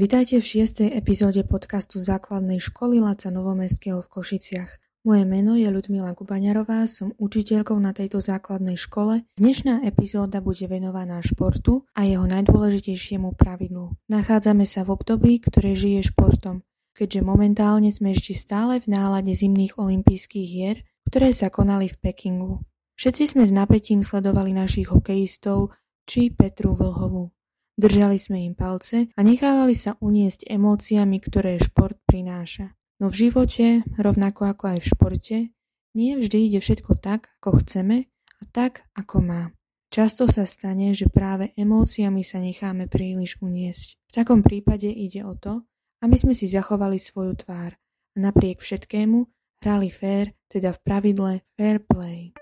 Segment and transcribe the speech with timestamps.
[0.00, 4.80] Vitajte v šiestej epizóde podcastu Základnej školy Laca Novomestského v Košiciach.
[5.04, 9.28] Moje meno je Ľudmila Gubaňarová, som učiteľkou na tejto základnej škole.
[9.36, 13.92] Dnešná epizóda bude venovaná športu a jeho najdôležitejšiemu pravidlu.
[14.08, 16.64] Nachádzame sa v období, ktoré žije športom,
[16.96, 20.80] keďže momentálne sme ešte stále v nálade zimných olympijských hier,
[21.12, 22.64] ktoré sa konali v Pekingu.
[22.96, 25.76] Všetci sme s napätím sledovali našich hokejistov
[26.08, 27.36] či Petru Vlhovú.
[27.80, 32.76] Držali sme im palce a nechávali sa uniesť emóciami, ktoré šport prináša.
[33.00, 35.38] No v živote, rovnako ako aj v športe,
[35.96, 39.42] nie vždy ide všetko tak, ako chceme a tak, ako má.
[39.88, 43.96] Často sa stane, že práve emóciami sa necháme príliš uniesť.
[43.96, 45.64] V takom prípade ide o to,
[46.04, 49.24] aby sme si zachovali svoju tvár a napriek všetkému
[49.64, 52.36] hrali fair, teda v pravidle fair play.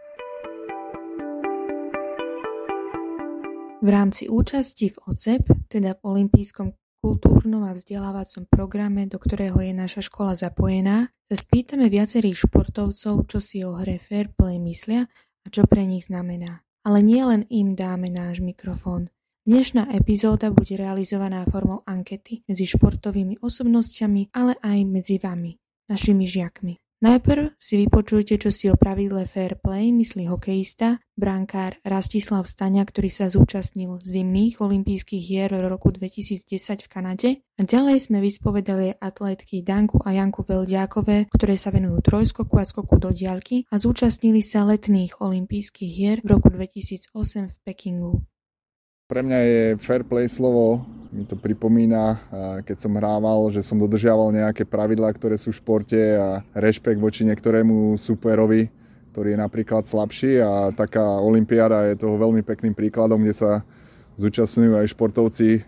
[3.78, 9.70] V rámci účasti v OCEP, teda v Olympijskom kultúrnom a vzdelávacom programe, do ktorého je
[9.70, 15.46] naša škola zapojená, sa spýtame viacerých športovcov, čo si o hre Fair Play myslia a
[15.46, 16.66] čo pre nich znamená.
[16.82, 19.14] Ale nie len im dáme náš mikrofón.
[19.46, 25.54] Dnešná epizóda bude realizovaná formou ankety medzi športovými osobnosťami, ale aj medzi vami,
[25.86, 26.87] našimi žiakmi.
[26.98, 33.06] Najprv si vypočujte, čo si o pravidle fair play myslí hokejista, brankár Rastislav Staňa, ktorý
[33.06, 40.02] sa zúčastnil zimných olympijských hier roku 2010 v Kanade a ďalej sme vyspovedali atlétky Danku
[40.02, 45.22] a Janku Veldiákové, ktoré sa venujú trojskoku a skoku do diaľky a zúčastnili sa letných
[45.22, 47.14] olympijských hier v roku 2008
[47.46, 48.26] v Pekingu.
[49.06, 52.20] Pre mňa je fair play slovo, mi to pripomína,
[52.68, 57.24] keď som hrával, že som dodržiaval nejaké pravidlá, ktoré sú v športe a rešpekt voči
[57.24, 58.68] niektorému superovi,
[59.16, 63.64] ktorý je napríklad slabší a taká olimpiáda je toho veľmi pekným príkladom, kde sa
[64.20, 65.64] zúčastňujú aj športovci,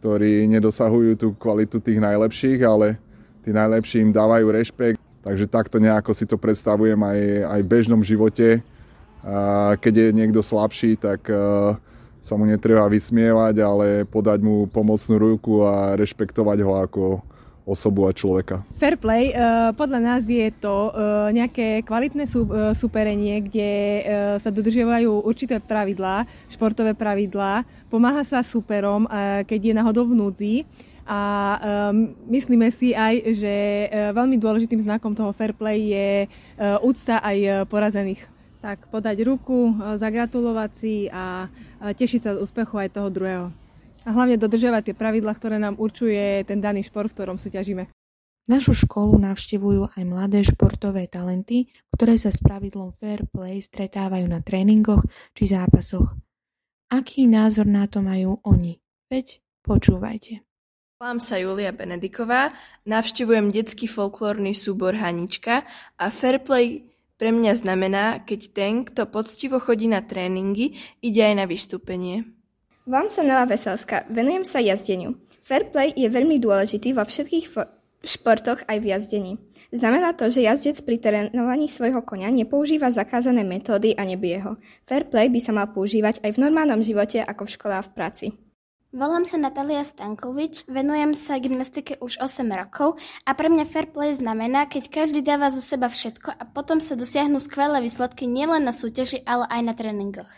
[0.00, 2.96] ktorí nedosahujú tú kvalitu tých najlepších, ale
[3.44, 4.96] tí najlepší im dávajú rešpekt.
[5.20, 7.20] Takže takto nejako si to predstavujem aj,
[7.52, 8.64] aj v bežnom živote.
[9.76, 11.28] Keď je niekto slabší, tak
[12.20, 17.02] sa mu netreba vysmievať, ale podať mu pomocnú ruku a rešpektovať ho ako
[17.70, 18.66] osobu a človeka.
[18.76, 23.70] Fair play, uh, podľa nás je to uh, nejaké kvalitné sú, uh, superenie, kde
[24.42, 29.06] sa dodržiavajú určité pravidlá, športové pravidlá, pomáha sa superom,
[29.46, 30.54] keď je náhodou v núdzi.
[31.10, 31.20] A
[31.90, 33.54] um, myslíme si aj, že
[34.14, 36.08] veľmi dôležitým znakom toho fair play je
[36.86, 41.48] úcta aj porazených tak podať ruku, e, zagratulovať si a
[41.80, 43.46] tešiť sa z úspechu aj toho druhého.
[44.04, 47.88] A hlavne dodržiavať tie pravidla, ktoré nám určuje ten daný šport, v ktorom súťažíme.
[48.48, 54.40] Našu školu navštevujú aj mladé športové talenty, ktoré sa s pravidlom fair play stretávajú na
[54.40, 55.04] tréningoch
[55.36, 56.16] či zápasoch.
[56.90, 58.80] Aký názor na to majú oni?
[59.06, 60.42] Veď počúvajte.
[60.98, 62.52] Volám sa Julia Benediková,
[62.84, 65.64] navštevujem detský folklórny súbor Hanička
[65.96, 66.89] a fair play
[67.20, 72.24] pre mňa znamená, keď ten, kto poctivo chodí na tréningy, ide aj na vystúpenie.
[72.88, 75.20] Vám sa Nela Veselská, venujem sa jazdeniu.
[75.44, 77.68] Fair play je veľmi dôležitý vo všetkých fo-
[78.00, 79.32] športoch aj v jazdení.
[79.68, 84.52] Znamená to, že jazdec pri trénovaní svojho konia nepoužíva zakázané metódy a nebije ho.
[84.88, 87.92] Fair play by sa mal používať aj v normálnom živote ako v škole a v
[87.92, 88.26] práci.
[88.90, 94.10] Volám sa Natalia Stankovič, venujem sa gymnastike už 8 rokov a pre mňa fair play
[94.10, 98.74] znamená, keď každý dáva zo seba všetko a potom sa dosiahnu skvelé výsledky nielen na
[98.74, 100.34] súťaži, ale aj na tréningoch.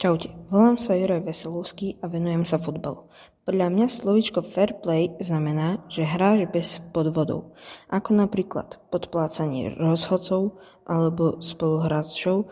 [0.00, 3.04] Čaute, volám sa Juraj Veselovský a venujem sa futbalu.
[3.44, 7.52] Podľa mňa slovičko fair play znamená, že hráš bez podvodov,
[7.92, 10.56] ako napríklad podplácanie rozhodcov
[10.88, 12.48] alebo spoluhráčov,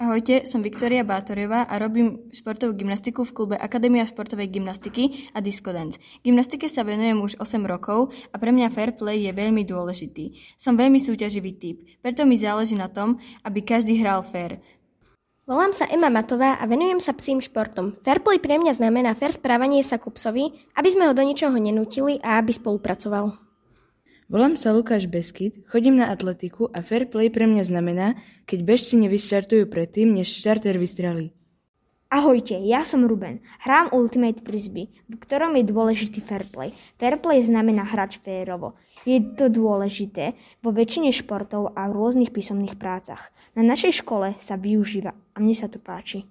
[0.00, 5.76] Ahojte, som Viktoria Bátoriová a robím športovú gymnastiku v klube Akadémia športovej gymnastiky a Disco
[5.76, 6.00] Dance.
[6.24, 10.56] Gymnastike sa venujem už 8 rokov a pre mňa fair play je veľmi dôležitý.
[10.56, 14.64] Som veľmi súťaživý typ, preto mi záleží na tom, aby každý hral fair.
[15.44, 17.92] Volám sa Ema Matová a venujem sa psím športom.
[17.92, 20.48] Fair play pre mňa znamená fair správanie sa ku psovi,
[20.80, 23.49] aby sme ho do ničoho nenútili a aby spolupracoval.
[24.30, 28.14] Volám sa Lukáš Beskyt, chodím na atletiku a fair play pre mňa znamená,
[28.46, 31.34] keď bežci nevyštartujú predtým, než štarter vystrelí.
[32.14, 33.42] Ahojte, ja som Ruben.
[33.66, 36.70] Hrám Ultimate Frisbee, v ktorom je dôležitý fair play.
[36.94, 38.78] Fair play znamená hrať férovo.
[39.02, 43.34] Je to dôležité vo väčšine športov a v rôznych písomných prácach.
[43.58, 46.22] Na našej škole sa využíva a mne sa to páči.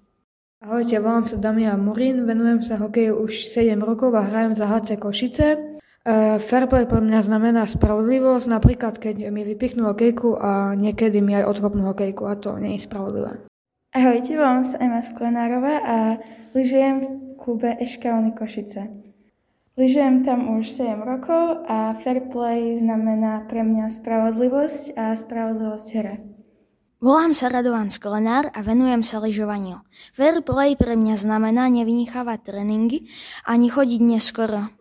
[0.63, 4.95] Ahojte, volám sa Damian Morin, venujem sa hokeju už 7 rokov a hrajem za HC
[4.95, 5.68] Košice.
[6.09, 11.45] Uh, fairplay pre mňa znamená spravodlivosť, napríklad keď mi vypichnú hokejku a niekedy mi aj
[11.45, 13.45] odkopnú hokejku a to nie je spravodlivé.
[13.93, 15.97] Ahojte, volám sa Ema Sklenárová a
[16.57, 18.89] lyžujem v klube Eška Košice.
[19.77, 26.25] Lyžujem tam už 7 rokov a fair play znamená pre mňa spravodlivosť a spravodlivosť hre.
[27.05, 29.85] Volám sa Radovan Sklenár a venujem sa lyžovaniu.
[30.17, 33.05] Fair play pre mňa znamená nevynechávať tréningy
[33.45, 34.78] ani chodiť neskoro.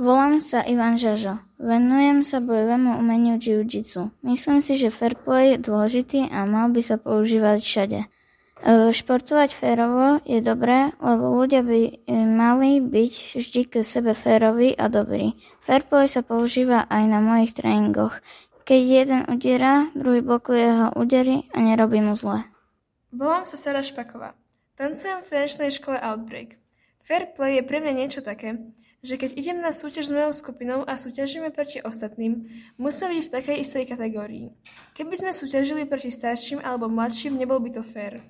[0.00, 1.44] Volám sa Ivan Žažo.
[1.60, 4.08] Venujem sa bojovému umeniu jiu-jitsu.
[4.24, 8.00] Myslím si, že fair play je dôležitý a mal by sa používať všade.
[8.00, 8.06] E,
[8.96, 13.12] športovať férovo je dobré, lebo ľudia by e, mali byť
[13.44, 15.36] vždy k sebe férovi a dobrí.
[15.60, 18.24] Fairplay sa používa aj na mojich tréningoch.
[18.64, 22.48] Keď jeden udiera, druhý blokuje jeho údery a nerobí mu zle.
[23.12, 24.32] Volám sa Sara Špaková.
[24.80, 26.59] Tancujem v tanečnej škole Outbreak.
[27.00, 28.60] Fair play je pre mňa niečo také,
[29.00, 32.44] že keď idem na súťaž s mojou skupinou a súťažíme proti ostatným,
[32.76, 34.52] musíme byť v takej istej kategórii.
[34.92, 38.20] Keby sme súťažili proti starším alebo mladším, nebol by to fér.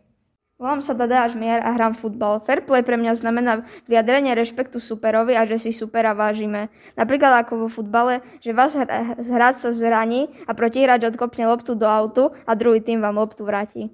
[0.60, 2.44] Volám sa Dada Žmier a hrám futbal.
[2.44, 6.68] Fair play pre mňa znamená vyjadrenie rešpektu superovi a že si supera vážime.
[7.00, 8.76] Napríklad ako vo futbale, že váš
[9.24, 13.88] hráč sa zraní a protihráč odkopne loptu do autu a druhý tým vám loptu vráti.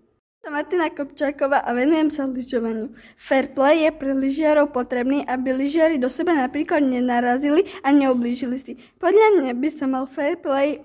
[0.47, 2.95] Som Martina Kopčáková a venujem sa lyžovaniu.
[3.19, 8.79] Fair play je pre lyžiarov potrebný, aby lyžiari do seba napríklad nenarazili a neublížili si.
[9.03, 10.79] Podľa mňa by sa mal fair play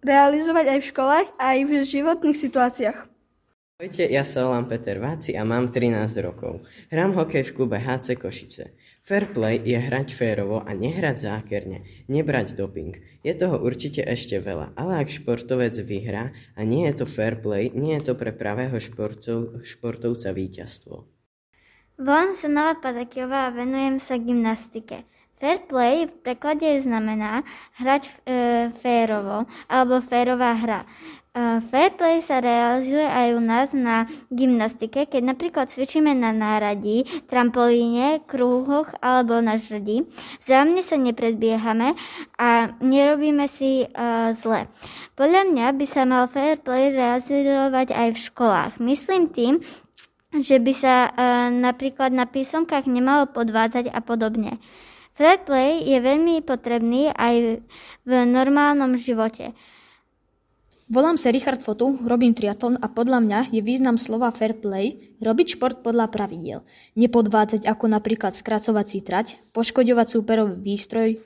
[0.00, 2.98] realizovať aj v školách, aj v životných situáciách.
[3.76, 5.92] Ahojte, ja sa volám Peter Váci a mám 13
[6.24, 6.64] rokov.
[6.88, 8.72] Hrám hokej v klube HC Košice.
[9.02, 12.94] Fair play je hrať férovo a nehrať zákerne, nebrať doping.
[13.26, 17.74] Je toho určite ešte veľa, ale ak športovec vyhrá a nie je to fair play,
[17.74, 21.02] nie je to pre pravého športov, športovca víťazstvo.
[21.98, 25.02] Volám sa Nova Padakiová a venujem sa gymnastike.
[25.34, 27.42] Fair play v preklade znamená
[27.82, 28.10] hrať e,
[28.70, 30.86] férovo alebo férová hra.
[31.32, 38.20] Fair play sa realizuje aj u nás na gymnastike, keď napríklad cvičíme na náradí, trampolíne,
[38.28, 40.04] krúhoch alebo na žrdi.
[40.44, 41.96] Zájomne sa nepredbiehame
[42.36, 44.68] a nerobíme si uh, zle.
[45.16, 48.72] Podľa mňa by sa mal fair play realizovať aj v školách.
[48.76, 49.64] Myslím tým,
[50.36, 54.60] že by sa uh, napríklad na písomkách nemalo podvádzať a podobne.
[55.16, 57.64] Fair play je veľmi potrebný aj
[58.04, 59.56] v normálnom živote.
[60.92, 65.56] Volám sa Richard Fotu, robím triatlon a podľa mňa je význam slova fair play robiť
[65.56, 66.68] šport podľa pravidiel.
[67.00, 71.16] Nepodvádzať ako napríklad skracovací trať, poškodovať súperový výstroj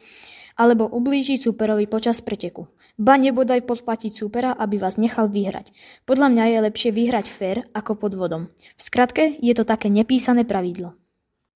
[0.54, 2.70] alebo ublížiť súperovi počas preteku.
[2.94, 5.74] Ba nebodaj podplatiť súpera, aby vás nechal vyhrať.
[6.06, 8.54] Podľa mňa je lepšie vyhrať fair ako pod vodom.
[8.78, 10.94] V skratke je to také nepísané pravidlo.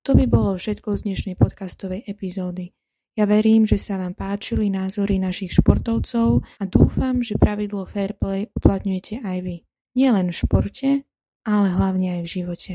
[0.03, 2.75] To by bolo všetko z dnešnej podcastovej epizódy.
[3.21, 8.49] Ja verím, že sa vám páčili názory našich športovcov a dúfam, že pravidlo fair play
[8.57, 9.61] uplatňujete aj vy.
[9.93, 11.05] Nie len v športe,
[11.45, 12.73] ale hlavne aj v živote.